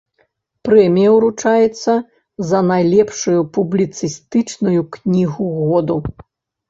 [0.67, 1.93] Прэмія ўручаецца
[2.51, 6.01] за найлепшую публіцыстычную кнігу году.